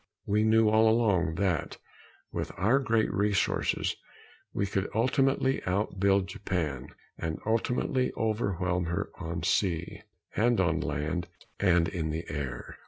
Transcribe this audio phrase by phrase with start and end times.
[0.25, 1.77] We knew all along that,
[2.31, 3.95] with our greater resources,
[4.51, 6.87] we could ultimately out build Japan
[7.19, 10.01] and ultimately overwhelm her on sea,
[10.35, 11.27] and on land
[11.59, 12.79] and in the air.